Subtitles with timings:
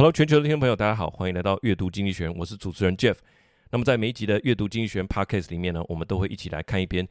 [0.00, 3.16] Hello，全球的听众朋友，大家好，欢迎来到阅读经济学人，我是主持人 Jeff。
[3.70, 7.06] 那么在每一集的阅读经济学人 Podcast 里面呢，我们都会一起来看一篇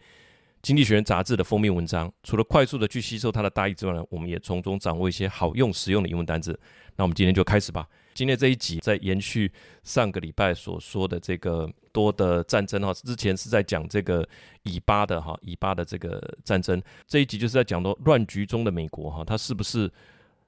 [0.63, 2.11] 经济学人杂志的封面文章。
[2.23, 6.59] 除了快速的去吸收它的大意之外呢，我们也从中掌握一些好用实用的英文单词。
[6.95, 7.87] 那我们今天就开始吧。
[8.15, 9.51] 今天这一集在延续
[9.83, 14.27] 上个礼拜所说的这个多的战争哈，之前是在讲这个
[14.63, 19.91] 以巴的哈，以巴的这个战争，这一集就是在讲到乱局中的美国哈，它是不是？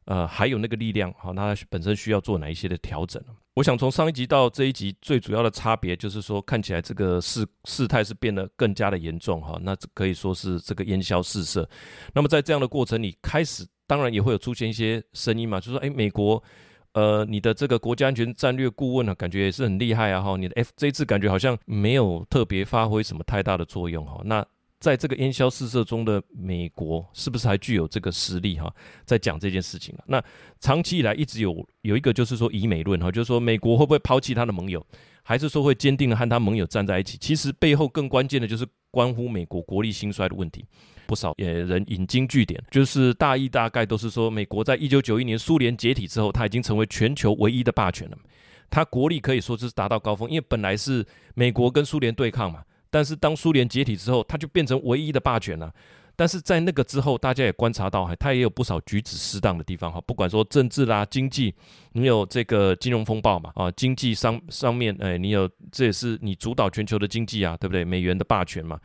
[0.05, 3.21] 呃，还有那个力量，好，那它本身需要做哪一些的调整？
[3.53, 11.69] 我想从上一集到这一集，最主要的差别就是说，看起来这个事事态是变得更加的严重，哈，那可以说是这个烟消四射。
[12.13, 16.41] 那么在这样的过程里，开始当然也会有出现一些声音嘛，就是说，哎，美国，
[16.93, 24.45] 呃，你的这个国家安全战略顾问呢，感觉也是很厉害啊，哈，你的 F 这一次感觉好像没有特别发挥什么太大的作用，哈，那。
[24.81, 28.73] 在这个烟消四射中的美国，是不是还具有这个实力哈？
[29.05, 29.95] 在讲这件事情。
[30.07, 30.21] 那
[30.59, 34.83] 长期以来一直有有一个就是说以美论哈，就是说美国会不会抛弃他的盟友，
[35.21, 37.15] 还是说会坚定的和他盟友站在一起？
[37.19, 40.65] 其实背后更关键的就是关乎美国国力兴衰的问题。
[41.05, 48.17] 不少也人引经据典，就是大意大概都是说，美国在一九九一年苏联解体之后，它已经成为全球唯一的霸权了。
[48.69, 52.63] 它国力可以说是达到高峰，因为本来是美国跟苏联对抗嘛。
[52.91, 55.73] 但是当苏联解体之后，它就变成唯一的霸权了。
[56.13, 59.99] 但是在那个之后，大家也观察到，它也有不少举止失当的地方哈。
[60.05, 61.55] 不管说政治啦、经济，
[61.93, 67.83] 你有这个金融风暴嘛啊，经济上上面，哎，你有这也是你主导全球的经济啊，对不对？
[67.83, 68.79] 美元的霸权嘛。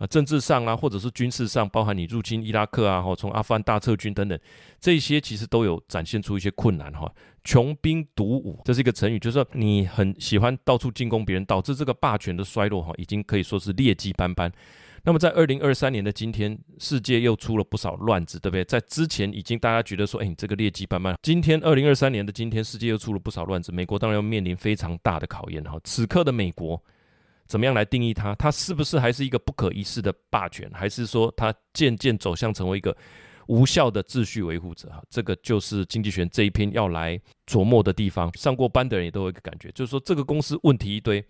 [0.00, 4.38] 啊，政治上啊，或者是军事上，包含你入侵伊拉克啊，或从阿富汗大撤军等等，
[4.80, 7.12] 这些其实都有展现出一些困难哈。
[7.44, 14.50] 穷兵黩武，这是一个成语，就是说你很喜欢到处进攻别人，导致这个霸权的衰落哈，已经可以说是劣迹斑斑。
[15.04, 18.64] 那么在二零二三年的今天，世界又出了不少乱子，对不对？
[18.64, 21.14] 在之前已经大家觉得说，哎，你这个劣迹斑斑。
[21.22, 25.78] 今天二零二三年的今天，世界又出了不少乱子，美国当然要面临非常大的考验哈。
[25.84, 26.82] 此刻的美国。
[27.50, 28.32] 怎么样来定义它？
[28.36, 32.96] 它是不是还是一个不可一世的霸权，还是说它渐渐走向成为一个
[33.48, 34.88] 无效的秩序维护者？
[34.88, 38.32] 哈，这个就是经济学这一篇要来琢磨的地方。
[38.38, 41.22] 上过班的人也都有一个感觉，就是说这个公司问题一堆。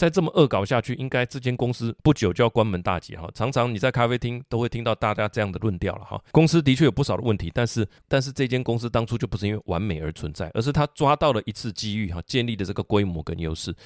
[0.00, 3.30] 再这么恶搞下去，应该这间公司不久就要关门大吉哈。
[3.34, 6.18] 常常你在咖啡厅都会听到大家这样的论调了哈。
[6.32, 13.76] 公司的确有不少的问题，但是但是这间公司当初就不是因为完美而存在，而是他抓到了一次机遇哈，建立的这个规模跟优势。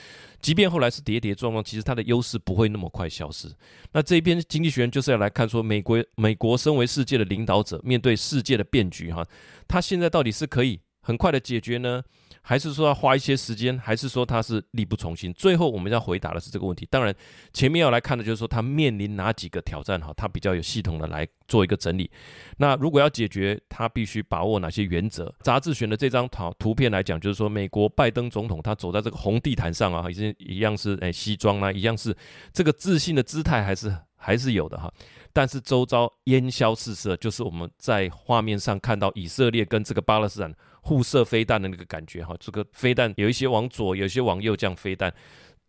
[0.41, 3.49] 即便后来是跌跌撞撞，其实它的优势不会那么快消失。
[3.91, 9.27] 那这边经济学人就是要来看说，美国美国身为世界的领导者，面对世界的变局哈，
[9.67, 12.05] 他现在到底是可以很快的解决呢？
[12.47, 15.32] 还是说要花一些时间，还是说他是力不从心？
[15.32, 16.87] 最后我们要回答的是这个问题。
[16.91, 17.12] 当然，
[17.55, 22.10] 前面要来看的就是说他面临哪几个挑战哈，他比较有系统的来做一个整理。
[22.59, 25.34] 那如果要解决，他必须把握哪些原则？
[25.41, 32.15] 杂志选的这张图图片来讲，就是说美国拜登总统他走在这个红地毯上啊，已经一样是诶西装啊，一样是
[32.53, 34.93] 这个自信的姿态还是还是有的哈。
[35.33, 40.54] 但是周遭烟消四射，就是我们在画面上看到以色列跟这个巴勒斯坦。
[40.84, 45.12] 互射飞弹的那个感觉哈，这个飞弹有一些往左，有一些往右，这样飞弹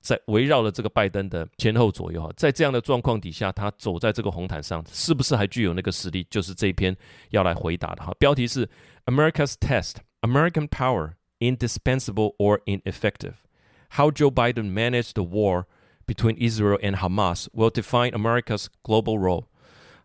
[0.01, 6.27] 在围绕了这个拜登的前后左右哈，在这样的状况底下，他走在这个红毯上，是不是还具有那个实力？
[6.29, 6.95] 就是这一篇
[7.29, 8.13] 要来回答的哈。
[8.19, 8.69] 标题是
[9.05, 13.35] America's Test: American Power Indispensable or Ineffective?
[13.91, 15.65] How Joe Biden Managed the War
[16.05, 19.45] Between Israel and Hamas Will Define America's Global Role.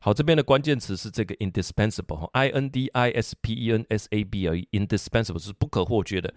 [0.02, 6.32] 好，这边的关键词是这个 indispensable，i n d i s p e n s a b 而已，indispensable 是不可或缺的。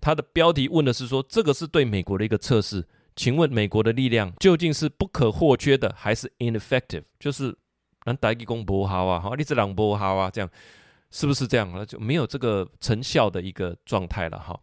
[0.00, 2.86] 它的标题问的是说，这个是对美国的一个测试，
[3.16, 7.02] 请问美国的力量究竟是不可或缺的，还是 ineffective？
[7.18, 7.52] 就是
[8.04, 10.48] 咱台语讲不好啊，哈，你这人不好啊，这样
[11.10, 11.68] 是不是这样？
[11.74, 14.56] 那就没有这个成效的一个状态了，哈。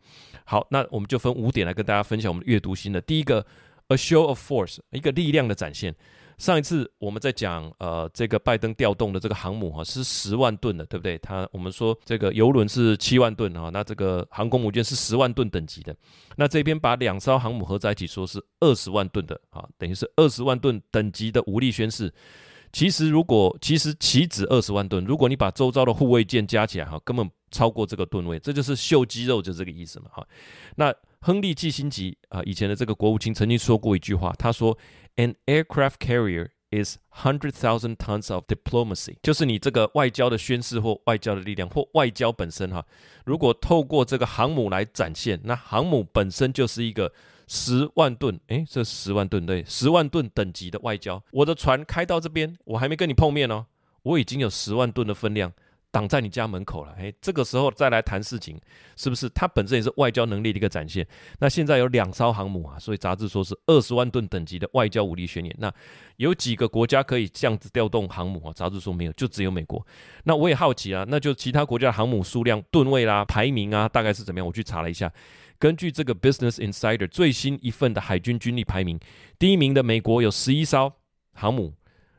[0.46, 3.02] 好，那我们就分五点来跟大家分享我们阅读心得。
[3.02, 3.46] 第一个
[3.90, 5.94] ，a show of force，一个力量的展现。
[6.38, 11.18] 上一次我们在讲，呃，这个拜登调动的这个航母哈是十万吨的，对不对？
[11.20, 15.96] 他我们说这个油轮是七万吨哈，那这个航空母舰是十万吨等级的。
[16.36, 22.14] 那这边把两艘航母合在一起，说是二十万吨的啊，等于是二十万吨等级的武力宣示。
[22.74, 30.28] 其实如果其实岂止二十万吨，如果你把周遭的护卫舰加起来哈，根本超过这个吨位，这就是秀肌肉，就这个意思嘛哈。
[30.76, 30.94] 那
[31.26, 34.78] 亨利季辛吉啊，以前的这个国务卿曾经说过一句话，他说。
[35.18, 42.86] An aircraft carrier is hundred thousand tons of diplomacy，就是你这个外交的宣示或外交的力量或外交本身哈。
[43.24, 47.14] 如果透过这个航母来展现，那航母本身就是一个
[47.48, 51.24] 十万吨，诶，这十万吨对，十万吨等级的外交。
[51.32, 53.68] 我的船开到这边，我还没跟你碰面哦，
[54.04, 55.54] 我已经有十万吨的分量。
[55.96, 56.94] 挡在你家门口了。
[57.00, 58.60] 哎，这个时候再来谈事情，
[58.98, 59.30] 是不是？
[59.30, 61.08] 它本身也是外交能力的一个展现。
[61.40, 65.56] 那现在有两艘航母啊，所以杂志说是二十万吨等级的外交武力宣言。
[65.58, 65.74] 那
[66.18, 68.52] 有几个国家可以这样子调动航母啊？
[68.54, 69.88] 杂志说没有，就只有美国。
[70.26, 74.46] 那我也好奇啊，那就其他国家的航母数量、吨位啦、排名啊，大概是怎么样？
[74.46, 75.10] 我去查了一下。
[75.58, 79.00] 根据这个 Business Insider 最新一份的海军军力排名，
[79.40, 80.92] 第一名的美国有十一艘
[81.32, 81.74] 航母。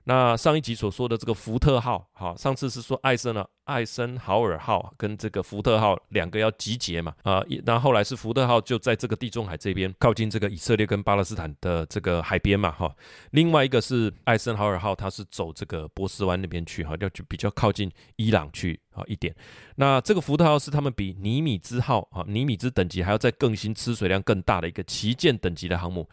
[0.08, 12.94] 那上一集所说的这个福特号，哈，上次是说艾森呢，艾森豪尔号跟这个福特号两个要集结嘛，啊，那后来是福特号就在这个地中海这边，靠近这个以色列跟巴勒斯坦的这个海边嘛，哈，
[13.32, 19.34] 另外一个是艾森豪尔号，它是走这个波斯湾那边去，哈，要去比较靠近伊朗去啊一点。
[19.74, 26.08] 那这个福特号是他们比尼米兹号啊，尼米兹等级还要再更新、吃水量更大的一个旗舰等级的航母。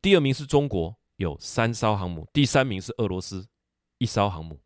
[0.00, 0.96] 第二名是中国。
[1.16, 3.46] 有三艘航母，第三名是俄罗斯
[3.98, 4.60] 一艘航母，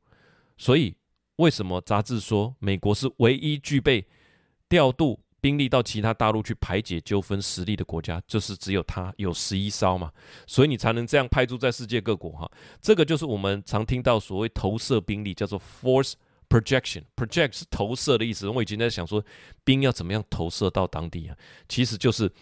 [0.56, 0.96] 所以
[1.36, 4.06] 为什么杂志说美国是唯一具备
[4.68, 8.20] 调度兵力到其他大陆去排解纠纷实力的国家？
[8.26, 10.10] 就是只有它有十一艘嘛，
[10.46, 12.50] 所以你才能这样派驻在世界各国哈。
[12.80, 16.14] 这个就是我们常听到所谓投射兵力，叫做 force
[16.48, 18.48] projection，project 是投射的意思。
[18.48, 19.22] 我已经在想说，
[19.64, 21.36] 兵要怎么样投射到当地啊？
[21.68, 22.32] 其实就是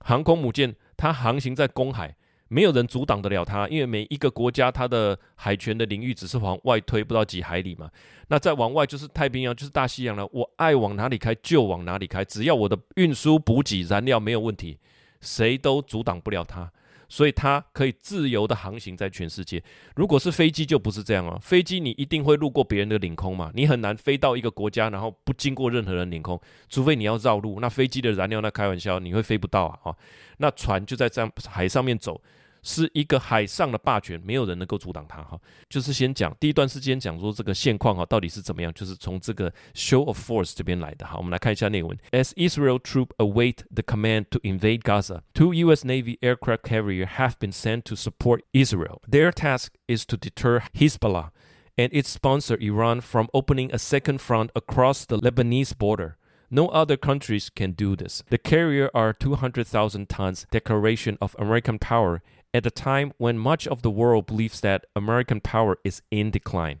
[0.00, 2.14] 航空母舰，它航行在公海。
[2.48, 7.90] 没有人阻挡得了它，因为每一个国家它的海权的领域只是往外推不到几海里嘛。
[8.28, 10.28] 那再往外就是太平洋，就是大西洋了。
[10.32, 14.78] 我爱往哪里开就往哪里开，只要我的运输补给燃料没有问题，
[15.20, 16.70] 谁都阻挡不了它。
[17.08, 19.62] 所以它可以自由的航行在全世界。
[19.94, 27.60] 如果是飞机就不是这样啊，飞机你一定会路过别人的领空嘛，你很难飞到一个国家然后不经过任何人领空，除非你要绕路。
[27.60, 29.96] 那飞机的燃料那开玩笑，你会飞不到啊，啊，
[30.38, 32.20] 那船就在这样海上面走。
[32.65, 35.39] 是一个海上的霸权，没有人能够阻挡它哈。
[35.67, 38.71] 就是先讲第一段时间讲说这个现况哈，到底是怎么样？
[38.73, 41.15] 就是从这个 show of force 这边来的哈。
[41.17, 41.97] 我们来看一下内文。
[42.11, 45.83] As Israel troops await the command to invade Gaza, two U.S.
[45.83, 49.01] Navy aircraft carriers have been sent to support Israel.
[49.09, 51.31] Their task is to deter Hezbollah
[51.77, 56.17] and its sponsor Iran from opening a second front across the Lebanese border.
[56.53, 58.23] No other countries can do this.
[58.29, 62.21] The carrier are 200,000 tons declaration of American power.
[62.56, 66.78] At the time when much of the world believes that American power is in decline，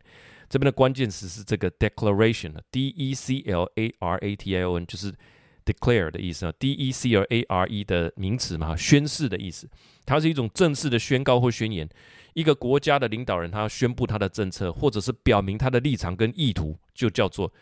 [0.48, 5.12] 这边的关键词是这个 declaration，D E C L A R A T I O N，就是
[5.66, 9.68] declare 的意思啊，D E C L A R E 的名词嘛，宣誓的意思，
[10.06, 11.86] 它是一种正式的宣告或宣言。
[12.32, 17.52] 一个国家的领导人他要宣布他的政策，或者是表明他的立场跟意图，就叫做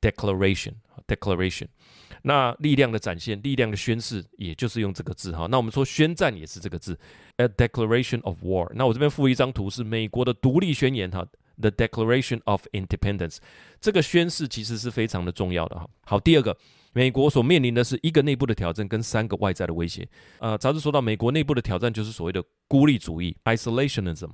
[0.00, 1.66] declaration，declaration。
[2.22, 5.46] 那力量的展现，力量的宣誓，也就是用这个字哈。
[5.48, 6.98] 那我们说宣战也是这个字
[7.36, 8.70] ，a declaration of war。
[8.74, 11.24] 那我这边附一张图，是美国的独立宣言哈
[11.60, 13.36] ，the Declaration of Independence。
[13.80, 15.88] 这个宣誓其实是非常的重要的哈。
[16.04, 16.56] 好，第二个，
[16.92, 20.06] 美国所面临的是一个内部的挑战跟三个外在的威胁。
[20.40, 24.30] 呃，杂志说到美国内部的挑战就是所谓的孤立主义 （isolationism）。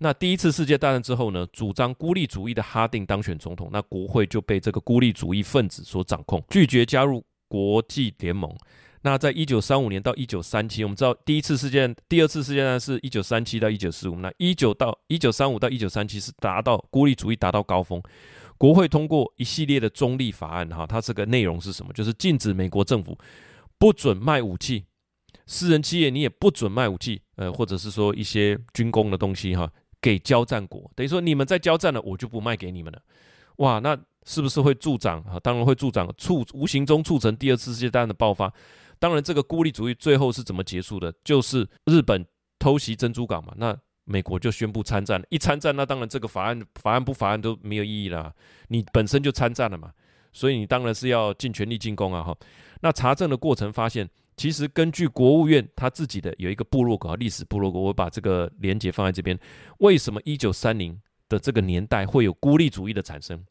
[0.00, 8.54] 那第一次世界大战之后呢，主张孤立主义的哈定当选总统，那国会就被这个孤立主义分子所掌控，拒绝加入国际联盟。
[9.02, 18.00] 那在一九三五年到一九三七，我们知道第一次世界、第二次世界大战是一九三七到一九四五，那一九到一九三五到一九三七是达到孤立主义达到高峰，
[18.56, 21.92] 国会通过一系列的中立法案，哈，它这个内容是什么？
[21.92, 23.18] 就是禁止美国政府
[23.78, 24.84] 不准卖武器，
[25.46, 29.68] 私人企业你也不准卖武器，呃，或者是说一些军工的东西，哈。
[30.00, 33.00] 给交战国，等于说你们在交战了，我就不卖给你们了。
[33.56, 35.38] 哇，那是不是会助长啊？
[35.42, 38.52] 当然会助长，促无形中促成第二次世界大战的爆发。
[38.98, 41.12] 当然，这个孤立主义最后是怎么结束的？
[41.24, 42.24] 就是日本
[42.58, 45.26] 偷袭珍珠港嘛，那美国就宣布参战了。
[45.30, 48.32] 一参战，那当然这个法案法案不法案都没有意义了。
[48.68, 49.92] 你本身就参战了嘛，
[50.32, 52.22] 所以你当然是要尽全力进攻啊！
[52.22, 52.36] 哈，
[52.80, 54.08] 那查证的过程发现。
[54.38, 59.38] 其实根据国务院他自己的有一个部落格，历史部落格，我把这个连接放在这边。
[59.80, 63.44] 为什么一九三零的这个年代会有孤立主义的产生，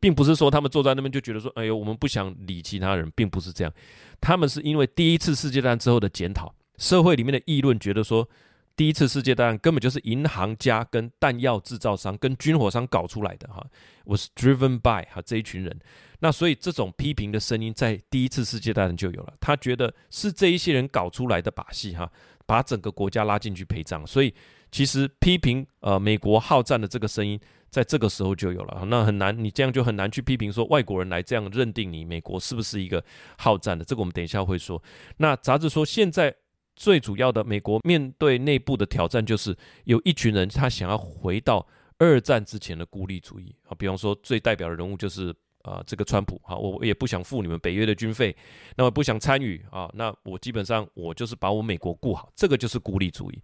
[0.00, 3.72] 并不是说他们坐在那边就觉得说，哎呦，我们不想理其他人，并不是这样。
[4.20, 8.28] 他们是因为第一次世界大战之后的检讨，社会里面的议论觉得说，
[8.74, 13.64] 第一次世界大战根本就是银行家跟弹药制造商跟军火商搞出来的哈
[14.06, 15.78] ，was driven by 哈这一群人。
[16.24, 22.08] 那所以这种批评的声音在第一次世界大战就有了，他觉得是这一些人搞出来的把戏哈，
[22.46, 24.06] 把整个国家拉进去陪葬。
[24.06, 24.32] 所以
[24.70, 28.84] 其实批评呃美国好战的这个声音，在这个时候就有了。
[28.86, 33.04] 那很难，你这样就很难去批评说外国人来这样认定你美国是不是一个
[33.36, 33.84] 好战的。
[33.84, 34.80] 这个我们等一下会说。
[35.16, 36.32] 那杂志说，现在
[36.76, 41.66] 最主要的美国面对内部的挑战，就是有一群人他想要回到
[41.98, 45.34] 二战之前的孤立主义啊，比方说最代表的人物就是。
[45.62, 48.34] 啊、这个川普，好，我也不想付你们北约的军费，
[48.76, 53.40] 那么不想参与啊，那我基本上我就是把我美国顾好，这个就是孤立主义。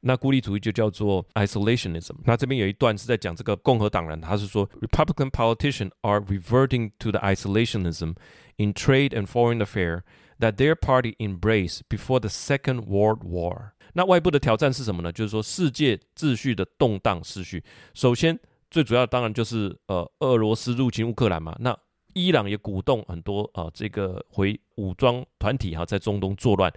[0.00, 2.14] 那孤立主义就叫做 isolationism。
[2.24, 8.14] 那这边有一段是在讲这个共和党人，他是说 Republican politicians are reverting to the isolationism
[8.56, 10.02] in trade and foreign affair
[10.40, 13.70] that their party embraced before the Second World War。
[13.94, 15.12] 那外部的挑战是什么呢？
[15.12, 17.64] 就是说世界秩序的动荡失序。
[17.94, 18.38] 首先。
[18.72, 21.54] 最主要当然就是呃，俄罗斯入侵乌克兰嘛。
[21.60, 21.78] 那
[22.14, 26.72] 伊朗也鼓动很多啊、呃，这个回武装团体哈、在中东作乱。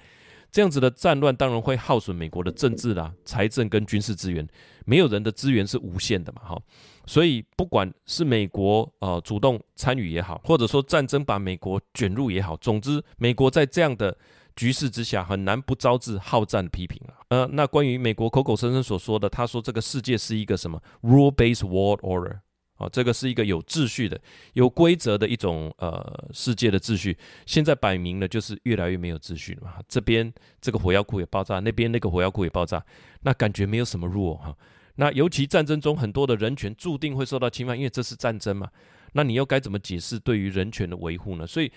[0.52, 4.46] 这样子的战乱当然会耗损美国的政治啦、财政跟军事资源。
[4.86, 6.62] 没有人的资源是无限的嘛，哈。
[7.06, 14.18] 所以不管是美国呃主动参与也好，或者说战争把美国卷入也好，总之美国在这样的。
[14.56, 17.20] 局势之下，很难不招致好战的批评啊。
[17.30, 22.40] 呃，那关于美国口口声声所说的，他说这个世界是一个什么 rule-based world order
[22.76, 24.20] 啊，这个是一个有秩序的、
[24.54, 27.18] 有规则的一种呃世界的秩序。
[27.46, 29.74] 现在摆明了就是越来越没有秩序了嘛。
[29.90, 32.82] 这边这个火药库也爆炸，那边那个火药库也爆炸，
[33.24, 34.56] 那感觉没有什么 rule 哈。
[34.96, 38.70] 那尤其战争中很多的人权注定会受到侵犯，因为这是战争嘛。
[39.12, 41.46] 那你又该怎么解释对于人权的维护呢？
[41.46, 41.70] 所以。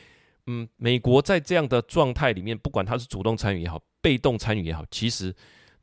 [0.50, 5.35] 嗯，美国在这样的状态里面，不管他是主动参与也好，被动参与也好，其实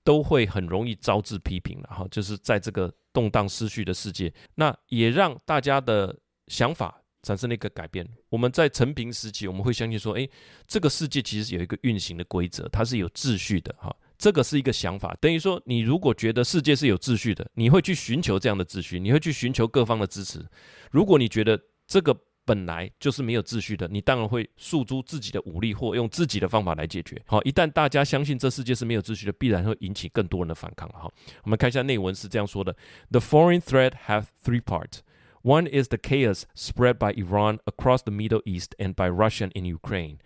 [0.03, 2.07] 都会很容易招致批评了哈。
[2.10, 6.17] 就是在这个动荡失序的世界，那也让大家的
[6.48, 8.07] 想法产生了一个改变。
[8.29, 10.27] 我们在成平时期，我们会相信说，诶，
[10.67, 13.95] 这个世界其实有一个运行的规则，它是有秩序的哈。
[14.17, 20.43] 这个是一个想法，等于说，你如果觉得世界是有秩序的，你会去寻求这样的秩序，你会去寻求各方的支持。
[20.89, 27.21] 如果你觉得这个，本来就是没有秩序的，你当然会诉诸自己的武力或用自己的方法来解决。
[27.25, 30.87] 好，一旦大家相信这世界是没有秩序的，必然会引起更多人的反抗。
[30.89, 31.11] 好，
[31.43, 32.75] 我们看一下内文是这样说的
[33.09, 34.99] ：The foreign threat has three parts.
[35.41, 39.65] One is the chaos spread by Iran across the Middle East and by Russia in
[39.65, 40.17] Ukraine.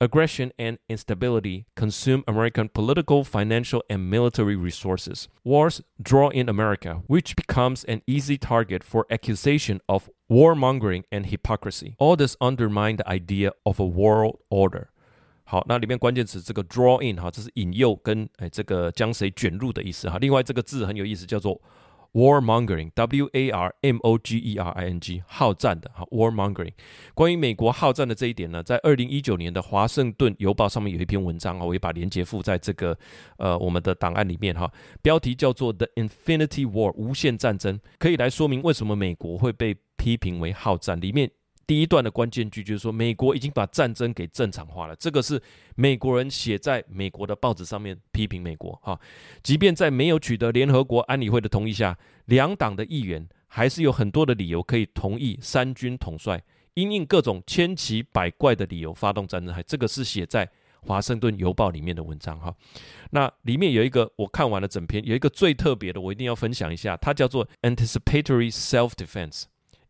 [0.00, 5.28] Aggression and instability consume American political, financial, and military resources.
[5.44, 11.94] Wars draw in America, which becomes an easy target for accusation of warmongering and hypocrisy.
[11.98, 14.88] All this undermine the idea of a world order.
[15.44, 20.18] 好，那里面关键词这个 draw in 哈，这是引诱跟哎这个将谁卷入的意思哈。
[20.18, 21.60] 另外这个字很有意思，叫做。
[22.17, 26.03] Warmongering，W A R M O G E R I N G，好战的哈。
[26.09, 26.73] Warmongering，
[27.13, 32.97] 关于美国好战的这一点呢，在二零一九年的《华盛顿邮报》上面有一篇文章啊，我也把连接附在这个
[33.37, 34.67] 呃我们的档案里面哈。
[35.03, 40.99] 标题叫做《The Infinity War》，无限战争，可以来说明为什么美国会被批评为好战。
[40.99, 41.29] 里面。
[41.67, 44.95] 第一段的关键句就是说，美国已经把战争给正常化了。
[44.95, 45.39] 这个是
[45.75, 48.97] 美国人写在美国的报纸上面批评美国哈。
[49.43, 56.41] 即便在没有取得联合国安理会的同意下，两党的议员还是有很多的理由可以同意三军统帅，
[56.75, 59.53] 因应各种千奇百怪的理由发动战争。
[59.53, 62.55] 还这个是写在华盛顿邮报里面的文章哈。
[63.11, 69.43] 那里面有一个我看完了整篇，有一个最特别的，我一定要分享一下，它叫做 Anticipatory Self-Defense。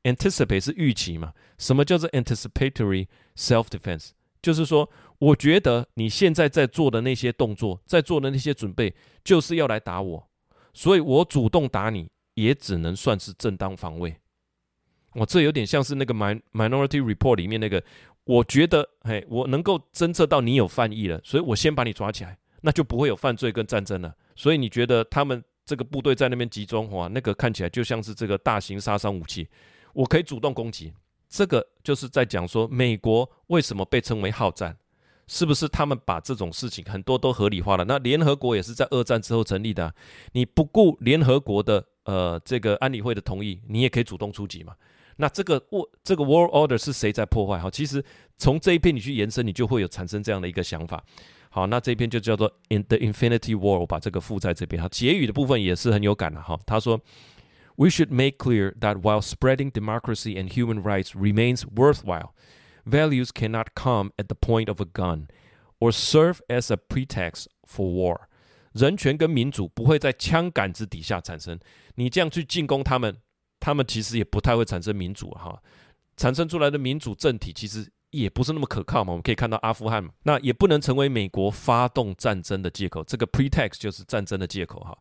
[0.08, 1.34] Anticipate 是预期嘛？
[1.58, 4.12] 什么叫做 anticipatory self-defense？
[4.42, 10.30] 就是说，我觉得你现在在做的那些动作，在做的那些准备，就是要来打我，
[10.74, 14.16] 所以我主动打你，也只能算是正当防卫。
[15.14, 17.84] 我这有点像是那个 Min minority Report 里面那个，
[18.24, 24.16] 我觉得，嘿，我能够侦测到你有犯意了，所以我先把你抓起来，那就不会有犯罪跟战争了。
[24.36, 29.50] 所以你觉得他们这个部队在那边集中，哇，那个看起来就像是这个大型杀伤武器。
[29.98, 30.94] 我可以主动攻击，
[31.28, 34.78] 这个就是在讲说美国为什么被称为好战，
[35.26, 37.84] 是不是他们把这种事情很多都合理化了？
[37.86, 39.92] 那联合国也是在二战之后成立的，
[40.34, 44.76] 你不顾联合国的呃这个安理会的同意，你也可以主动出击嘛？
[45.16, 47.58] 那这个我这个 world order 是谁在破坏？
[47.58, 48.04] 好，其实
[48.38, 51.04] 从这一篇你去延伸，你就会有产生这样的一个想法。
[51.50, 54.88] 好，那这一篇就叫做 In the Infinity War，我把这个附在这边哈。
[54.90, 57.02] 结语的部分也是很有感的哈，他说。
[57.77, 62.35] We should make clear that while spreading democracy and human rights remains worthwhile,
[62.85, 65.29] values cannot come at the point of a gun
[65.81, 68.29] or serve as a pretext for war.
[68.73, 71.59] 人权跟民主不会在枪杆子底下产生。
[71.97, 73.17] 你这样去进攻他们，
[73.59, 75.63] 他们其实也不太会产生民主哈。
[76.17, 79.13] 产生出来的民主政体其实也不是那么可靠嘛。
[79.13, 83.03] 我们可以看到阿富汗，那也不能成为美国发动战争的借口。
[83.05, 84.97] 这个 pretext 就是战争的借口哈。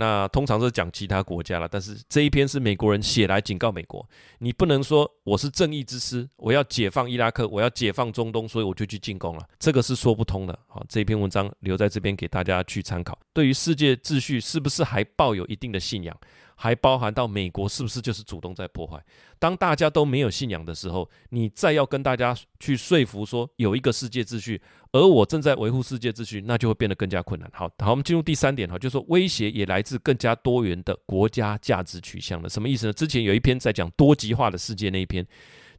[0.00, 10.56] 那通常是讲其他国家了，但是这一篇是美国人写来警告美国，你不能说我是正义之师，我要解放伊拉克，我要解放中东，所以我就去进攻了，这个是说不通的。
[10.68, 13.18] 好，这篇文章留在这边给大家去参考。
[13.32, 16.16] 对于世界秩序是不是还抱有一定的信仰？
[16.60, 19.00] 还包含到美国是不是就是主动在破坏？
[19.38, 24.60] 当大家都没有信仰的时候，你再要跟大家去说服说有一个世界秩序，
[24.90, 27.48] 而我正在维护世界秩序，那就会变得更加困难。
[27.54, 32.48] 好，好，我们进入第三点哈，就是说威胁也来自更加多元的国家价值取向了。
[32.48, 32.92] 什么意思呢？
[32.92, 35.24] 之前有一篇在讲多极化的世界那一篇。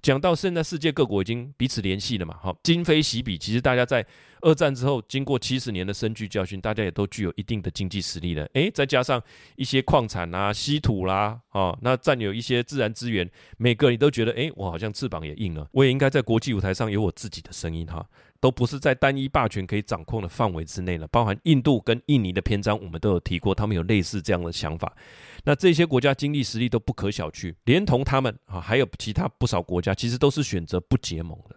[0.01, 2.36] 讲到现在，世界各国已经彼此联系了嘛？
[2.36, 3.38] 哈，今非昔比。
[3.38, 4.06] 其实大家在
[4.41, 8.46] 二战之后，经过七十年的深具教训，大家也都具有一定的经济实力了。
[8.53, 9.22] 诶，再加上
[9.58, 18.08] 一些矿产啊、稀土啦，哦，那占有一些自然资源，每个你都觉得，诶，我好像翅膀也硬了，我也应该在国际舞台上有我自己的声音哈。
[18.39, 24.96] 都不是在单一霸权可以掌控的范围之内了，包含印度跟印尼的篇章，我们都有提过，他们有类似这样的想法。
[25.43, 31.55] 那这些国家经济实力都不可小觑，连同他们啊，还有其他不少国家，其实都是选择不结盟的。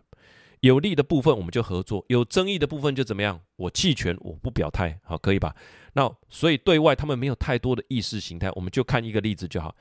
[0.61, 3.41] 有利的部分我们就合作，有争议的部分就怎么样？
[3.57, 5.55] 我弃权，我不表态，好，可以吧？
[5.95, 9.75] 那所以对外他们没有太多的意识形态，我们就看一个例子就好。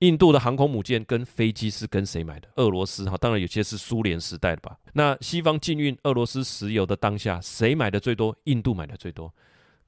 [0.00, 2.48] 印度的航空母舰跟飞机是跟谁买的？
[2.56, 4.76] 俄罗斯哈，当然有些是苏联时代的吧。
[4.92, 8.36] 那西方禁运俄罗斯石油的当下，谁买的最多？
[8.44, 9.32] 印度买的最多。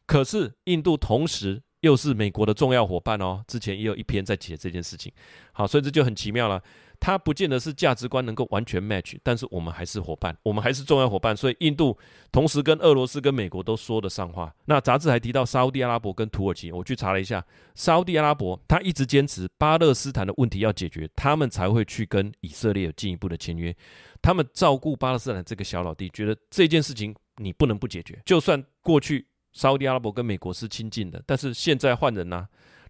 [0.07, 3.43] 可是印度同时又是美国的重要伙伴哦。
[3.49, 5.13] 之前也有一篇在写这件事情。
[5.53, 6.63] 好，所以这就很奇妙了。
[6.99, 11.37] 它不见得是价值观能够完全 match，但是我们还是伙伴，我们还是重要伙伴。
[11.37, 11.97] 所以印度
[12.33, 14.55] 同时跟俄罗斯跟美国都说得上话。
[14.65, 23.75] 那杂志还提到沙乌地阿拉伯跟土耳其，我去查了一下，沙乌地阿拉伯他一直坚持巴勒斯坦的问题要解决，他们才会去跟以色列有进一步的签约。
[24.21, 28.21] 他们照顾巴勒斯坦这个小老弟，觉得这件事情你不能不解决。
[28.25, 32.47] 就算过去沙乌地阿拉伯跟美国是亲近的，但是现在换人呐。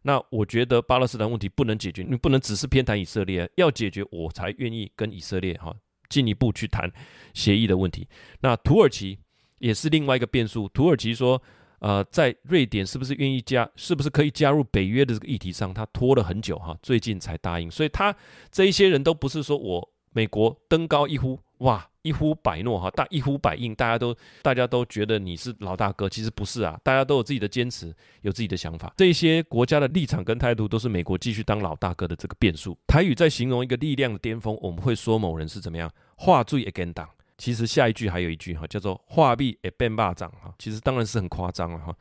[0.07, 5.75] 那我觉得巴勒斯坦问题不能解决，你不能只是偏袒以色列，要解决我才愿意跟以色列哈
[6.09, 6.89] 进一步去谈
[7.35, 8.07] 协议的问题。
[8.41, 9.19] 那土耳其
[9.59, 10.69] 也是另外一个变数。
[10.69, 11.43] 土耳其说，
[11.81, 17.69] 呃，在瑞典是不是愿意加，是不是可以加入北约的这个议题上，他拖了很久哈，最近才答应。
[17.69, 18.15] 所以他
[18.53, 21.91] 这一些人都不是说我美国登高一呼，哇。
[22.07, 28.93] 一呼百诺哈，大一呼百应，大家都大家都觉得你是老大哥，其实不是啊，大家都有自己的坚持，有自己的想法。
[28.97, 32.79] 这些国家的立场跟态度都是美国继续当老大哥的这个变数。
[32.87, 37.09] 台语在形容一个力量的巅峰，我们会说某人是怎么样，话最会跟党。
[37.39, 41.95] 其实下一句还有一句哈，叫做话米会变肉粽哈，其实当然是很夸张了哈。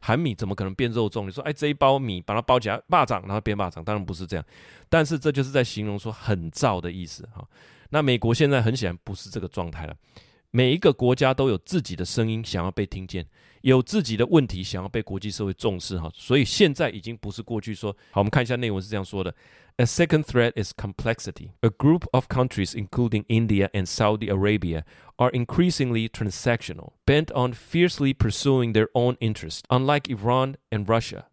[0.00, 1.26] 含米怎么可能变肉粽？
[1.26, 4.44] 你说哎，这一包米把它包起来，霸掌然后变霸掌，当然不是这样。
[4.88, 7.46] 但是这就是在形容说很燥的意思哈。
[7.89, 9.95] 那美国现在很显然不是这个状态了，
[10.51, 13.25] 每一个国家都有自己的声音想要被听见，
[13.61, 17.91] 有自己的问题想要被国际社会重视哈，所以现在已经不是过去说。
[18.11, 19.33] 好，我们看一下内文是这样说的：
[19.77, 21.49] A second threat is complexity.
[21.61, 24.83] A group of countries, including India and Saudi Arabia,
[25.17, 29.61] are increasingly transactional, bent on fiercely pursuing their own interests.
[29.69, 31.25] Unlike Iran and Russia,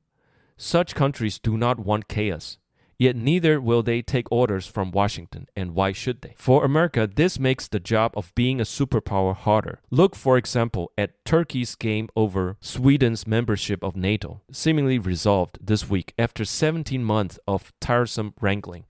[0.56, 2.58] such countries do not want chaos.
[2.98, 6.34] Yet neither will they take orders from Washington, and why should they?
[6.36, 9.80] For America, this makes the job of being a superpower harder.
[9.90, 16.14] Look, for example, at Turkey's game over Sweden's membership of NATO, seemingly resolved this week
[16.16, 18.84] after 17 months of tiresome wrangling.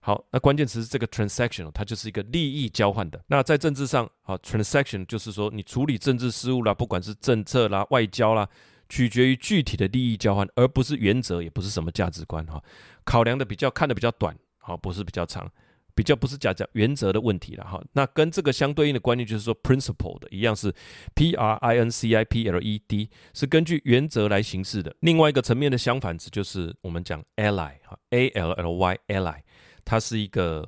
[0.00, 3.22] 好，那关键词是这个 transaction，它就是一个利益交换的。
[3.28, 8.46] 那在政治上，好，transaction 就是说你处理政治事务啦，不管是政策啦、外交啦。
[8.95, 12.63] 取决于具体的利益交换，而不是原则，也不是什么价值观哈。
[13.03, 15.51] 考量的比较看的比较短，好，不是比较长，
[15.93, 17.83] 比较不是讲讲原则的问题了哈。
[17.91, 20.73] 那跟这个相对应的观念就是说，principle 的一样是
[21.13, 24.95] P R I N C I P L E D，是根据原则来行事的。
[25.01, 29.41] 另外一个层面的相反词就是我们讲 ally 哈，A L L Y ally，
[29.83, 30.65] 它是一个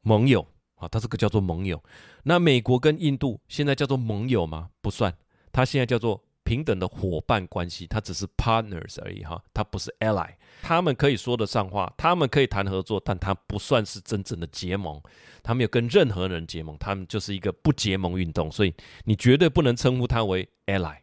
[0.00, 1.84] 盟友啊，它这个叫做盟友。
[2.22, 4.70] 那美国跟印度现在叫做盟友吗？
[4.80, 5.14] 不算，
[5.52, 6.24] 它现在叫做。
[6.44, 10.30] 平等的伙伴关系，它只是 partners 而已哈，它不是 ally。
[10.62, 15.00] 他们可以说得上话，他们可以谈合作，但它不算是真正的结盟。
[15.42, 18.50] 他没有跟任何人结盟，他们就是一个不结盟运动。
[18.50, 18.74] 所以
[19.04, 20.96] 你绝对不能称呼他为 ally。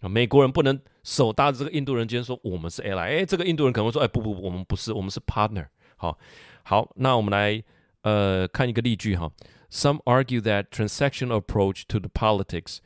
[0.00, 3.20] 美国人不能手搭着这个印度人肩说我们是 ally。
[3.20, 5.66] 哎，这个印度人可能会说，哎，不不不，我们不是，我们是 partner。
[5.96, 6.18] 好，
[6.64, 7.62] 好，那我们来
[8.02, 9.30] 呃看一个例句哈。
[9.70, 12.78] Some argue that transactional approach to the politics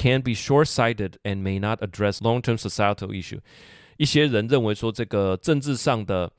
[0.00, 3.40] can be short-sighted and may not address long-term societal issue。
[3.96, 6.30] 一些人认为说，这个政治上的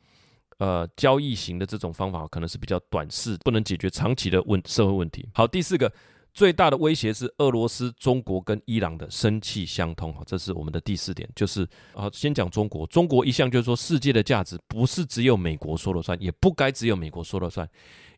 [0.60, 5.28] 呃交易型的这种方法可能是比较短视，不能解决长期的问社会问题。
[5.34, 5.91] 好，第四个
[6.34, 10.13] 最大的威胁是俄罗斯、中国跟伊朗的生气相通。
[10.13, 12.88] 哈，这是我们的第四点，就是啊，先讲中国。
[12.88, 17.69] 中国一向就是说，世界的价值不是只有美国说了算，也不该只有美国说了算。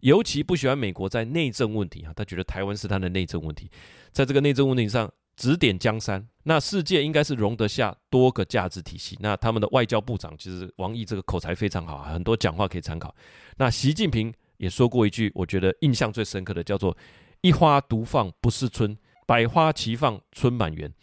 [0.02, 3.72] 尤其不喜欢美国在内政问题啊，他觉得台湾是他的内政问题，
[4.12, 5.12] 在这个内政问题上。
[5.42, 6.24] 指点江山。
[6.44, 9.18] 那世界应该是容得下多个价值体系。
[9.22, 13.16] 那他们的外交部长其实王毅这个口才非常好，很多讲话可以参考。
[13.58, 16.96] 那习近平也说过一句，我觉得印象最深刻的，叫做
[17.42, 20.94] “一花独放不是春，百花齐放春满园”。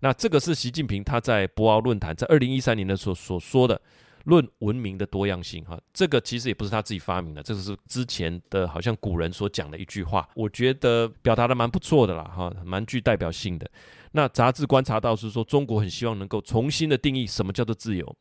[0.00, 3.80] 那这个是习近平他在博鳌论坛在二零一三年的时候所说的。
[4.26, 13.70] 论文明的多样性，哈，这个其实也不是他自己发明的，这个是之前的好像古人所讲的一句话，我觉得表达的蛮不错的啦，哈，蛮具代表性的。
[14.10, 18.16] 那杂志观察到是说，中国很希望能够重新的定义什么叫做自由，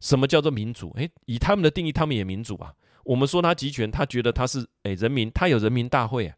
[0.00, 0.90] 什么叫做民主。
[0.96, 2.72] 诶，以他们的定义，他们也民主啊。
[3.04, 6.32] 我们说他集权，他觉得他是诶人民，他有人民大会，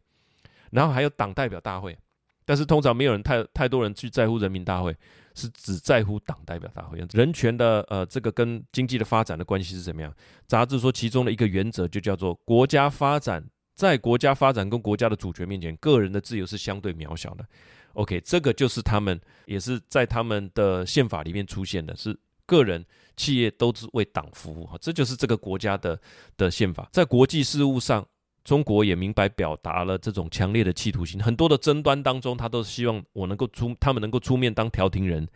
[0.73, 1.97] 然后还有党代表大会，
[2.45, 4.97] 但是通常没有人太太多人去在乎人民大会。
[5.37, 10.13] 是只在乎党代表大会，人权的呃，这个跟经济的发展的关系是怎么样？
[10.47, 17.47] 杂志说其中的一个原则就叫做国家发展，在国家发展跟国家的主权面前，个人的自由是相对渺小的。
[17.93, 22.83] OK，这个就是他们也是在他们的宪法里面出现的，是个人、
[23.17, 26.01] 企业都是为党服务哈，这就是这个国家的
[26.37, 28.07] 的宪法，在国际事务上。
[28.47, 35.27] 中国也明白表达了这种强烈的企图心，很多的争端当中，他都希望我能够出，他们能够出面当调停人，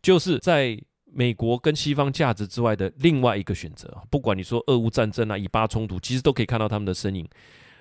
[0.00, 3.94] 就是在美国跟西方价值之外的另外一个选择。
[4.08, 7.28] 不管你说俄乌战争啊、以巴冲突，其实都可以看到他们的身影。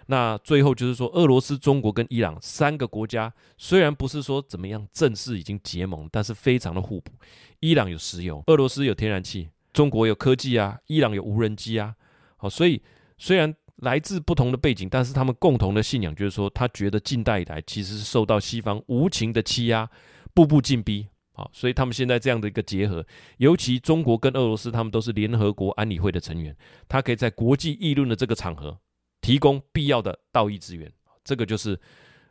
[0.07, 7.13] 那最后就是说，俄罗斯、中国跟伊朗三个国家，虽然不是说怎么样正式已经结盟，但是非常的互补。
[7.61, 11.95] 伊朗有石油，俄罗斯有天然气，中国有科技啊，伊朗有无人机啊。
[12.35, 12.81] 好，所以
[13.17, 13.55] 虽然。
[13.85, 19.89] 来自不同的背景，但是他们共同的信仰就是说，他觉得近代以来其实是受到西方无情的欺压，
[20.33, 21.07] 步步进逼。
[21.33, 23.05] 好，所以他们现在这样的一个结合，
[23.37, 26.55] 尤其中国跟俄罗斯，他们都是联合国安理会的成员，
[26.89, 28.77] 他可以在国际议论的这个场合
[29.21, 30.91] 提供必要的道义支援。
[31.23, 31.79] 这个就是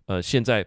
[0.06, 0.66] 呃，现在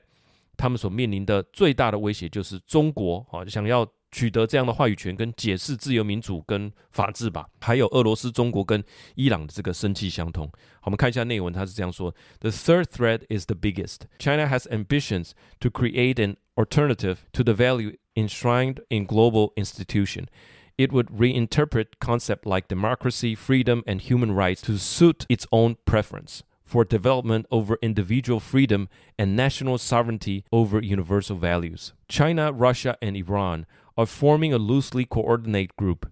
[0.56, 3.88] 他们所面临的最大的威胁，就是中国啊想要。
[4.11, 10.47] 取得这样的话语权跟解释自由民主跟法治吧，还有俄罗斯、中国跟伊朗的这个生气相通。
[10.81, 14.03] 好，我们看一下内文，他是这样说：The third threat is the biggest.
[14.19, 20.27] China has ambitions to create an alternative to the value enshrined in global institution.
[20.77, 26.43] It would reinterpret concepts like democracy, freedom, and human rights to suit its own preference
[26.65, 31.93] for development over individual freedom and national sovereignty over universal values.
[32.09, 36.07] China, Russia, and Iran of forming a loosely coordinated group.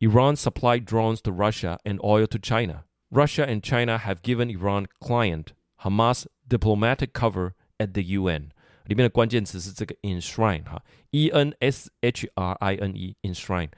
[0.00, 2.84] Iran supplied drones to Russia and oil to China.
[3.10, 5.52] Russia and China have given Iran client
[5.84, 8.50] Hamas diplomatic cover at the UN。
[8.86, 13.70] 里面的关键词是这个 enshrine 哈，E N S H R I N E enshrine，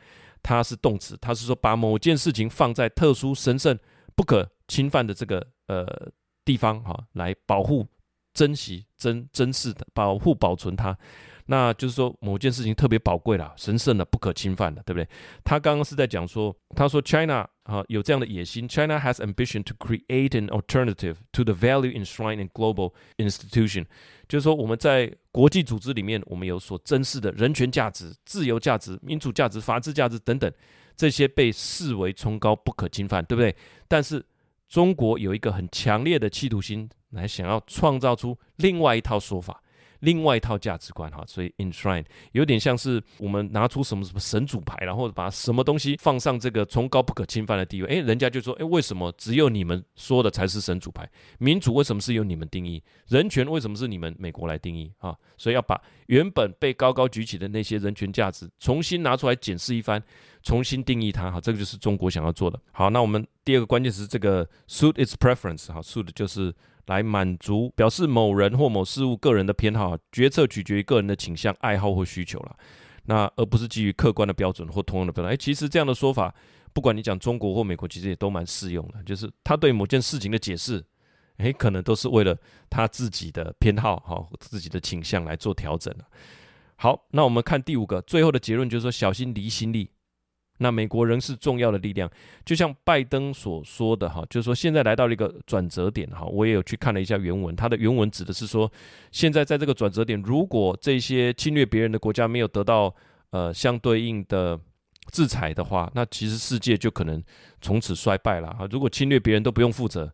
[0.43, 3.79] 它是动词，它是说把某件事情放在特殊、神圣、
[4.17, 6.11] 不可侵犯的这个呃
[6.43, 7.87] 地方哈，来保护、
[8.33, 10.97] 珍惜、珍珍视的、保护、保存它。
[11.52, 15.10] 那就是说某件事情特别宝贵了、神圣的、不可侵犯的，对不对？
[15.44, 23.86] 他刚刚是在讲说，他说 China 啊有这样的野心，China has ambition to create an alternative to the value enshrined in global institution，
[24.28, 30.54] 就是说我们在国际组织里面，我们有所珍视的人权价值、自由价值、民主价值、法治价值等等，
[30.96, 33.56] 这些被视为崇高、不可侵犯，对不对？
[33.88, 34.24] 但是
[34.68, 39.64] 中国有一个很强烈的企图心，来想要创造出另外一套说法。
[40.00, 51.10] 另外一套价值观哈，所以 enshrine 有点像是我们拿出什么什么神主牌，然后把什么东西放上这个崇高不可侵犯的地位，诶，人家就说，诶，为什么只有你们说的才是神主牌？
[51.38, 52.82] 民主为什么是由你们定义？
[53.08, 55.16] 人权为什么是你们美国来定义啊？
[55.38, 60.02] 所以要把原本被高高举起的那些人权价值重新拿出来检视一番，
[60.44, 62.60] 重新定义它哈，这个就是中国想要做的。
[62.72, 66.54] 好，那我们第二个关键词这个 suit its preference 哈，suit 就是。
[66.90, 72.58] 来满足表示某人或某事物个人的偏好，决策取决于个人的倾向、爱好或需求了。
[73.06, 75.32] 那而不是基于客观的标准或通用的标准。
[75.32, 76.34] 哎，其实这样的说法，
[76.74, 79.04] 不管你讲中国或美国，其实也都蛮适用的。
[79.04, 80.84] 就是他对某件事情的解释，
[81.38, 82.36] 哎，可能都是为了
[82.72, 85.94] 他自己的偏好、哈自己的倾向来做调整。
[86.76, 89.92] 好，那我们看第五个，最后的结论就是说，小心离心力。
[90.62, 92.10] 那美国仍是重要的力量，
[92.46, 96.26] 就像拜登所说的哈，就是说现在来到了一个转折点哈。
[96.26, 98.70] 我也有去看了一下原文，它的原文指的是说，
[99.12, 102.94] 现在在这个转折点，如果这些侵略别人的国家没有得到
[103.30, 104.60] 呃相对应的
[105.12, 107.24] 制裁的话，那其实世界就可能
[107.62, 108.68] 从此衰败了哈。
[108.70, 110.14] 如果侵略别人都不用负责，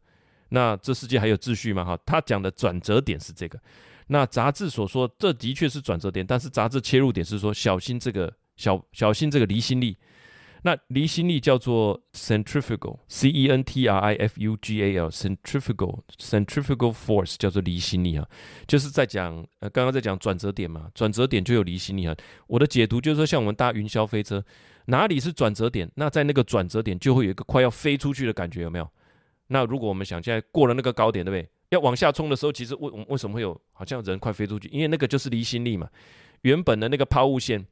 [0.50, 1.84] 那这世界还有秩序吗？
[1.84, 3.60] 哈，他讲的转折点是这个。
[4.08, 9.98] 那杂志所说，这的确是转折点，但是杂志切入点是说，小心这个小小心这个离心力。
[10.66, 18.28] 那离心力叫做 centrifugal，c e n t r i f u g a l，centrifugal centrifugal force 叫做离心力啊，
[18.68, 22.18] 就是在讲呃刚刚在讲转折点嘛，转折点就有离心力啊。
[22.48, 24.44] 我的解读就是说，像我们搭云霄飞车，
[24.86, 28.90] 哪里是转折点，那在那个转折点就会有一个快要飞出去的感觉，有没有？
[29.50, 31.48] 那如果我们想现在过了那个高点，对不对？
[31.70, 34.68] 要往下冲的时候，其实为为什么会有好像人快飞出去？
[34.70, 35.88] 因为那个就是离心力嘛。
[36.42, 37.68] 原本的那个抛物线，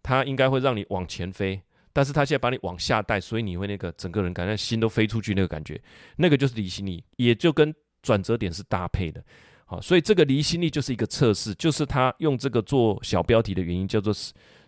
[0.00, 1.60] 它应该会让你往前飞。
[1.96, 5.80] 但是他现在把你往下带，所以你会那个整个人感觉心都飞出去那个感觉，
[6.18, 9.24] 那个就是离心力，也就跟转折点是搭配的。
[9.64, 14.12] 好，所以这个离心力就是一个测试，就是他用这个做小标题的原因，叫做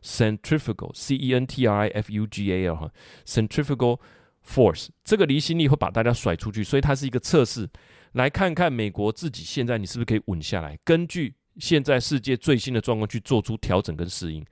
[0.03, 2.91] centrifugal，c e n t r i f u g a l 哈
[3.27, 4.01] ，centrifugal
[4.43, 7.69] force，这个离心力会把大家甩出去，所以它是一个测试，
[8.12, 14.43] 来看看美国自己现在你是不是可以稳下来，根据现在世界最新的状况去做出调整跟适应，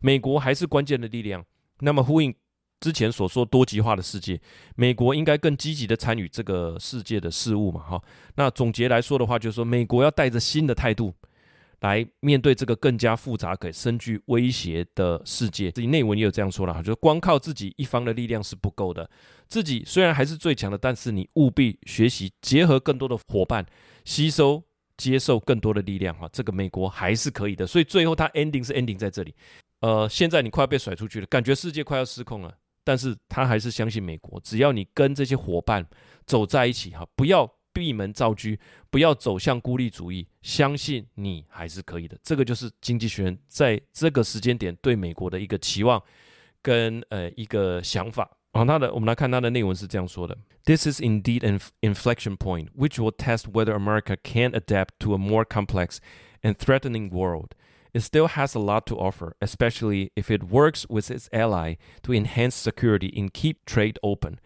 [0.00, 1.44] 美国还是关键的力量。
[1.84, 2.34] 那么呼应
[2.80, 4.40] 之前所说多极化的世界，
[4.74, 7.80] 美国应该更积极的参与这个世界的事物嘛？
[7.80, 8.02] 哈，
[8.36, 11.14] 那总结来说的话，就是说美国要带着新的态度
[11.80, 15.70] 来面对这个更加复杂、可深具威胁的世界。
[15.70, 19.08] 自己内文也有这样说了哈，就是光靠自己一方的力量是不够的，
[19.48, 23.64] 自己虽然还是最强的，但是你务必学习结合更多的伙伴，
[24.04, 24.62] 吸收
[24.96, 27.66] 接受更多的力量哈，这个美国还是可以的。
[27.66, 29.34] 所以最后它 ending 是 ending 在这里。
[29.84, 35.86] 呃，现在你快要被甩出去了，感觉世界快要失控了，但是他还是相信美国，只要你跟这些伙伴
[36.24, 38.56] 走在一起哈，不要闭门造车，
[38.88, 42.18] 不要走向孤立主义，相信你还是可以的。
[42.22, 46.02] 这个就是经济学人在这个时间点对美国的一个期望
[46.62, 48.30] 跟呃一个想法。
[48.54, 55.44] 好，他的我们来看他的内文是这样说的：This is indeed an inflection point, which will test whether America can adapt to a more
[55.44, 55.98] complex
[56.40, 57.50] and threatening world.
[57.93, 62.13] It still has a lot to offer, especially if it works with its ally to
[62.13, 64.39] enhance security and keep trade open.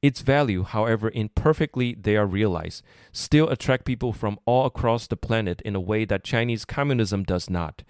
[0.00, 5.60] Its value, however imperfectly they are realized, still attract people from all across the planet
[5.62, 7.82] in a way that Chinese communism does not.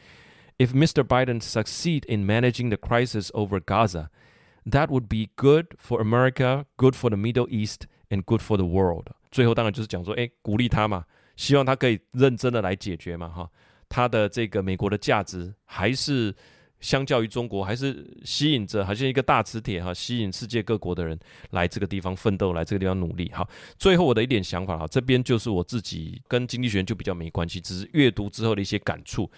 [0.58, 1.04] If Mr.
[1.04, 4.10] Biden succeed in managing the crisis over Gaza,
[4.64, 8.64] that would be good for America, good for the Middle East, and good for the
[8.64, 9.10] world.
[9.30, 11.04] 最后当然就是讲说，诶，鼓励他嘛，
[11.36, 13.50] 希望他可以认真的来解决嘛，哈。
[13.93, 16.33] 它的这个美国的价值还是
[16.79, 23.29] 相较于中国，还是吸引着，好像一个大磁铁哈，吸引世界各国的人来这个地方奋斗，来这个地方努力。
[23.33, 23.45] 好，
[23.77, 29.29] 最后我的一点想法哈，这边就是我自己跟经济学就比较没关系，只是阅读之后的一些感触。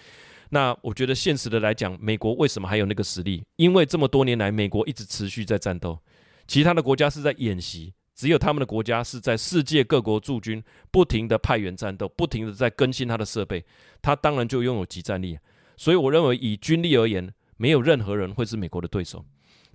[0.50, 3.42] 那我觉得现实的来讲，美国为什么还有那个实力？
[3.56, 5.98] 因为这么多年来，美国一直持续在战斗，
[6.46, 7.92] 其他的国家是在演习。
[8.14, 13.64] 只有他们的国家是在世界各国驻军，不停的派员战斗，不停的在更新他的设备，
[14.00, 15.38] 他当然就拥有集战力。
[15.76, 19.24] 所以我认为以军力而言，没有任何人会是美国的对手。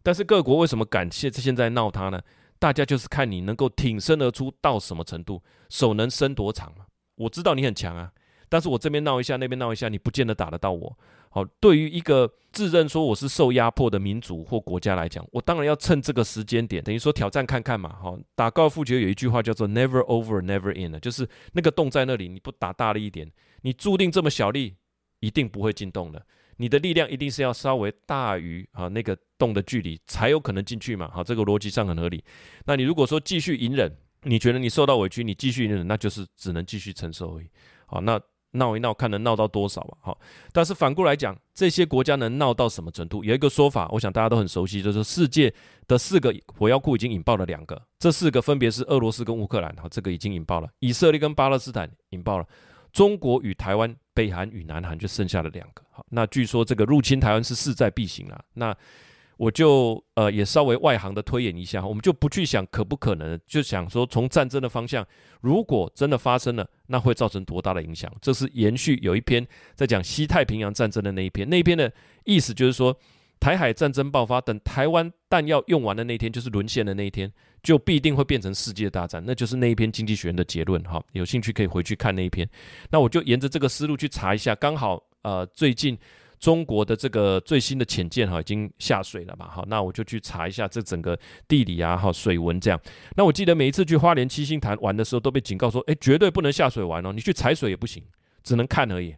[0.02, 2.22] 但是各国为什么敢现现在闹他呢？
[2.58, 6.74] 大家就是看你能够挺身而出到什么程度，手能伸多长。
[7.16, 8.12] 我知道你很强啊。
[8.48, 10.98] 但是我这边闹一下，那边闹一下，你不见得打得到我。
[11.32, 17.96] 好，对于一个自认说我是受压迫的民族或国家来讲，我当然要趁这个时间点，等于说挑战看看嘛。
[18.02, 24.76] 好，打高尔夫球有一句话叫做 “never over, never in” 就是那个洞在那里，你不打大力一点，你注定这么小力，
[25.20, 26.26] 一定不会进洞的。
[26.58, 31.12] 你的力量一定是要稍微大于啊那个洞的距离，才有可能进去嘛。
[31.14, 32.24] 好，这个逻辑上很合理。
[32.66, 37.48] 那你如果说继续隐忍，你觉得你受到委屈，你继续隐忍，那就是只能继续承受而已。
[37.86, 38.20] 好，那。
[38.52, 39.98] 闹一闹，看能闹到多少吧。
[40.02, 40.20] 好，
[40.52, 43.24] 但是反过来讲，这些国家能闹到什么程度？
[43.24, 45.54] 有一个说法，我想大家都很熟悉，就是世界
[45.88, 52.46] 的四个火药库已经引爆了两个，这四个分别是俄罗斯跟乌克兰，好，这个已经引爆了；以色列跟巴勒斯坦引爆了；
[52.92, 55.84] 中国与台湾、北韩与南韩就剩下了两个。
[55.92, 58.44] 好，那据说这个入侵台湾是势在必行了。
[58.54, 58.76] 那
[59.40, 65.08] 我就呃也稍微外行的推演一下，我们就不去想可不可能，就想说从战争的方向，
[65.40, 68.12] 如果真的发生了，那会造成多大的影响？
[68.22, 71.90] 这是延续有一篇在讲西太平洋战争的那一篇，那一篇的
[72.26, 72.94] 意思就是说，
[73.40, 77.32] 台海战争爆发，等台湾弹药用完的那天，就是沦陷的那一天，
[77.64, 80.84] 就必定会变成世界大战，那就是那一篇经济学人的结论。
[80.84, 82.46] 哈，有兴趣可以回去看那一篇。
[82.92, 85.98] 那我就沿着这个思路去查一下，刚好呃最近。
[86.40, 89.50] 中国的这个最新的潜舰哈已经下水了嘛？
[89.50, 92.80] 好，那我就去查一下这整个地理啊，哈，水文这样。
[93.18, 98.02] 那我记得每一次去花莲七星潭玩的时候，都被警告说，哎，绝对不能下水玩哦，你去踩水也不行，
[98.42, 99.14] 只能看而已。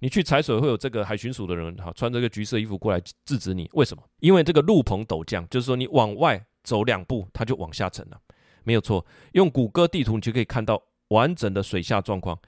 [0.00, 3.68] 你去踩水会有这个海巡署的人哈，穿这个橘色衣服过来制止你。
[3.74, 4.02] 为什么？
[4.20, 8.18] 因为这个陆棚陡降，就是说你往外走两步，它就往下沉了，
[8.64, 9.04] 没有错。
[9.32, 12.38] 用谷歌地图你就可以看到完整的水下状况。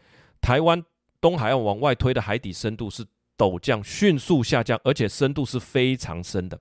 [0.40, 0.82] 台湾
[1.20, 3.04] 东海岸往外推的海底深度是。
[3.36, 6.58] 陡降，迅速下降，而且深度是非常深的。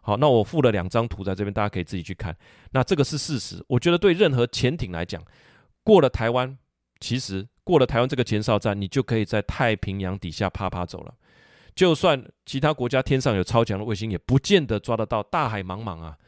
[0.00, 2.36] 好，那我附了两张图在这边，大家可以自己去看。
[2.72, 5.22] 那这个是事实，我觉得对任何潜艇来讲，
[5.84, 6.58] 过了台湾，
[6.98, 11.14] 其实过了台湾这个前哨站，你就可以在太平洋底下趴趴走了。
[11.74, 15.22] 就算其他国家天上有超强的卫星，也不见得抓得到。
[15.22, 16.18] 大海茫茫啊，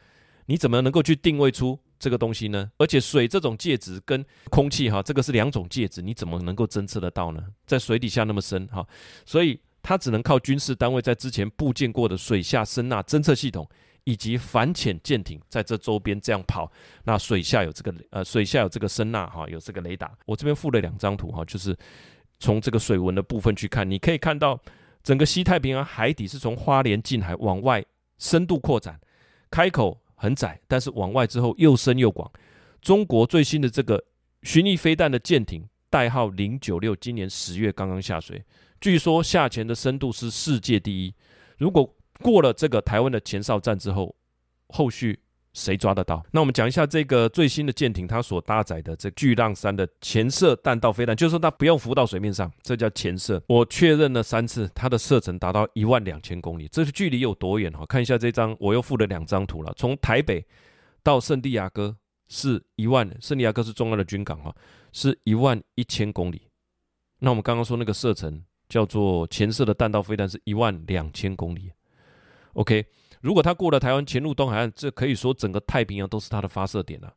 [0.45, 2.71] 你怎么能够去定位出这个东西呢？
[2.77, 7.43] 而且水这种介质跟空气哈，这个是两种介质，你怎么能够侦测得到呢？
[7.67, 8.87] 在水底下那么深哈，
[9.25, 13.69] 所以它只能靠军事单位在之前布建过的水下声呐侦测系统，
[14.03, 16.71] 以及反潜舰艇在这周边这样跑。
[17.03, 20.11] 那水下有这个呃，水下有这个声呐哈，有这个雷达。
[20.25, 21.77] 我这边附了两张图哈，就是
[22.39, 24.59] 从这个水文的部分去看，你可以看到。
[25.03, 27.85] 整个西太平洋海底是从花莲近海往外
[28.17, 28.99] 深度扩展，
[29.51, 32.27] 开口很窄，但是往外之后又深又广。
[32.81, 34.03] 中国最新的这个
[34.41, 38.43] 巡弋飞弹的舰艇代号零九六，今年十月刚刚下水，
[38.85, 41.13] 据说下潜的深度是世界第一。
[41.57, 44.15] 如果过了这个台湾的前哨站之后，
[44.67, 45.19] 后续。
[45.53, 46.21] 谁抓得到？
[46.31, 53.41] 那我们讲一下这个最新的舰艇，它所搭载的这巨浪三的潜射弹道飞弹，就是说它不用浮到水面上，这叫潜射。
[53.47, 57.71] 我确认了三次，它的射程达到一万两千公里，这是距离有多远？
[57.71, 59.73] 哈，看一下这张，我又附了两张图了。
[59.77, 60.45] 从台北
[61.01, 61.95] 到圣地亚哥
[62.27, 64.53] 是一万，圣地亚哥是重要的军港哈，
[64.91, 66.49] 是一万一千公里。
[67.19, 71.71] 那我们刚刚说那个射程叫做潜射的弹道飞弹是一万两千公里。
[72.53, 72.85] OK。
[73.21, 77.11] 如果他过了台湾潜入东海岸，这可以说整个太平洋都是他的发射点了。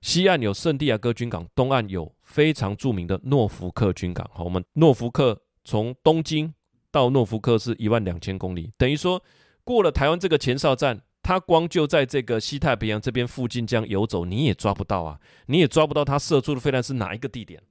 [0.00, 4.26] 西岸有圣地亚哥军港，东岸有非常著名的诺福克军港。
[4.32, 6.54] 好，我们诺福克从东京
[6.90, 9.22] 到诺福克是一万两千公里，等于说
[9.64, 17.62] 过了台湾这个前哨站，它光就在这个西太平洋这边附近这样游走，你也抓不到啊，你也抓不到它射出的飞弹是哪一个地点。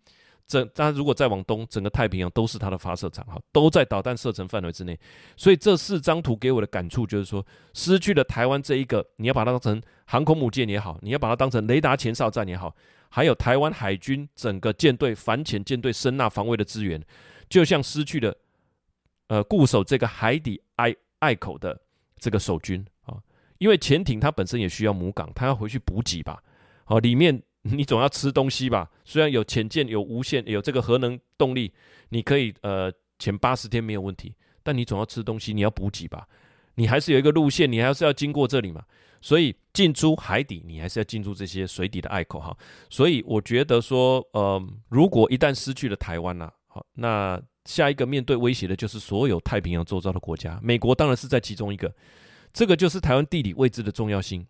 [0.48, 4.98] 整，但如果再往东，整个太平洋都是它的发射场，哈，都在导弹射程范围之内。
[5.36, 12.74] 所以这四张图给我的感触就是说，失去了台湾这一个，你要把它当成航空母舰也好，你要把它当成雷达前哨站也好，
[13.10, 17.04] 还有台湾海军整个舰队反潜舰队声呐防卫的资源，
[17.50, 18.34] 就像失去了
[19.28, 21.78] 呃固守这个海底隘隘口的
[22.20, 23.18] 这个守军啊，
[23.58, 26.42] 因为潜艇它本身也需要母港，它要回去补给吧，
[26.86, 27.44] 哦，里面。
[27.72, 28.90] 你总要吃东西吧？
[29.04, 31.74] 虽然有潜舰、有无线、有这个核能动力，
[32.10, 36.28] 你可以呃潜八十天没有问题，但你总要吃东西，你要补给吧？
[36.76, 38.84] 你还是有一个路线，你还是要经过这里嘛？
[39.20, 42.56] 所以进出海底，你还是要进入这些水底的隘口哈。
[42.90, 51.92] 所以我觉得说，呃，如果一旦失去了台湾呐，好，那下一个面对威胁的就是所有太平洋周遭的国家，美国当然是在其中一个，
[52.54, 54.46] 这个就是台湾地理位置的重要性。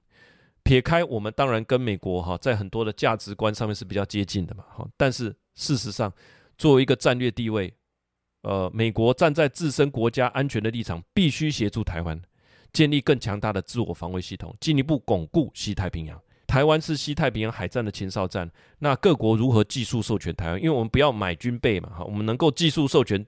[0.67, 6.11] 撇开我们当然跟美国哈在很多的价值观上面是比较接近的嘛哈，但是事实上
[6.57, 7.73] 作为一个战略地位，
[8.41, 12.21] 呃，美国站在自身国家安全的立场，必须协助台湾
[12.73, 16.21] 建立更强大的自我防卫系统，进一步巩固西太平洋。
[16.45, 20.57] 台湾是西太平洋海战的前哨站，那各国如何技术授权台湾？
[20.61, 23.25] 因为我们不要买军备嘛哈，我们能够技术授权。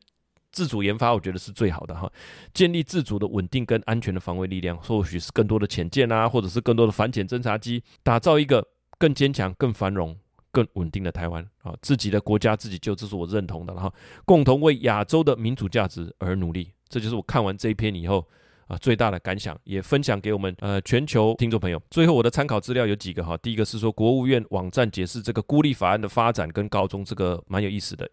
[0.51, 2.11] 自主研发，我觉得是最好的哈。
[2.53, 8.65] 建立自主的稳定跟安全的防卫力量，或许是更多的潜舰啊，或者是更多的反潜侦察机，打造一个
[8.97, 10.17] 更坚强、更繁荣、
[10.51, 11.73] 更稳定的台湾啊。
[11.81, 13.93] 自己的国家自己救，这是我认同的哈。
[14.25, 18.27] 共同为亚洲的民主价值而努力，这就是我看完这一篇以后
[18.67, 21.81] 啊最大的感想，也分享给我们呃全球听众朋友。
[21.91, 28.09] 最后我的参考资料有几个哈，第一个是说国务院网站解释这个孤立法案的发展跟告终，这个蛮有意思的。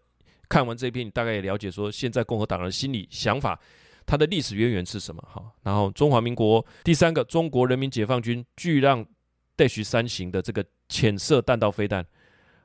[0.49, 3.59] 看完这篇，你大概也了解说，现在共和党人心理想法，
[4.05, 5.21] 它的历史渊源是什么？
[5.31, 9.05] 哈，然后中华民国第三个，中国人民解放军巨浪
[9.55, 12.05] Dash 三型的这个潜射弹道飞弹。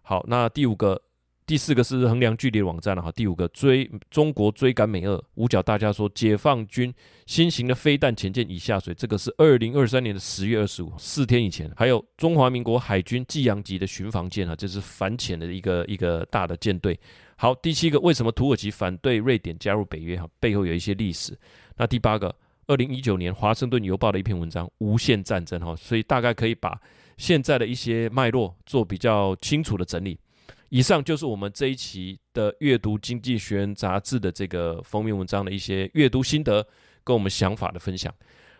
[0.02, 1.02] 好，那第五个。
[1.44, 6.94] 第四个是衡量距离的网站了哈，第五个追中国追赶美俄五角大家说解放军
[7.26, 11.70] 新型的飞弹潜舰已下水，这个是二零二三年的十月二十五，四天以前。
[11.76, 16.98] 还有中华民国海军济阳级的巡防舰哈，这是反潜的一个一个大的舰队。
[17.42, 21.36] 好，第七个为什么土耳其反对瑞典加入北约哈，背后有一些历史。
[21.76, 22.32] 那第八个，
[22.68, 26.80] 二零一九年华盛顿邮报的一篇文章，无限战争哈，所以大概可以把
[27.16, 30.16] 现在的一些脉络做比较清楚的整理。
[30.68, 36.64] 以上就是我们这一期的阅读《经济学人》杂志的这个封面文章的一些阅读心得
[37.02, 38.14] 跟我们想法的分享。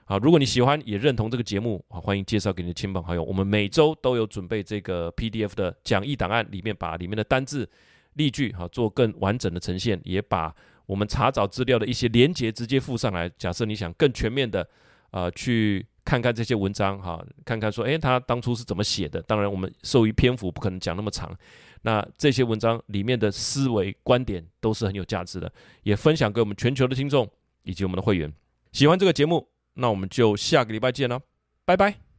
[0.07, 3.23] 好，如果你喜欢也认同这个节目，啊，欢迎介绍给你的亲朋好友。
[3.23, 7.71] 我们每周都有准备这个 PDF 的讲义档案，里面把里面的单字、
[8.15, 10.55] 例句，哈，做更完整的呈现，也把
[10.87, 13.29] 我们查找资料的一些连结直接附上来。
[13.39, 14.69] 假设你想更全面的，
[15.11, 15.87] 呃，去。
[16.05, 19.23] 看看这些文章哈，看看说，诶，他当初是怎么写的？
[19.23, 21.33] 当然，我们受于篇幅不可能讲那么长。
[21.83, 25.51] 那这些文章里面的思维观点都是很有价值的，
[25.85, 27.31] 也分享给我们全球的听众
[27.63, 28.33] 以及我们的会员。
[28.73, 31.21] 喜欢这个节目，那我们就下个礼拜见了，
[31.65, 32.12] 拜拜。